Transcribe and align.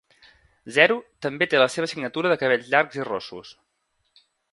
Zero 0.77 0.95
també 1.25 1.47
té 1.51 1.59
la 1.63 1.67
seva 1.73 1.89
signatura 1.91 2.31
de 2.33 2.39
cabells 2.45 2.71
llargs 2.75 2.97
i 3.01 3.05
rossos. 3.11 3.53